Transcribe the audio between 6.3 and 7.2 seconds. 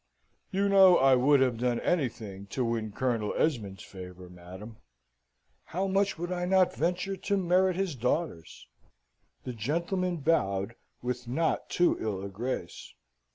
I not venture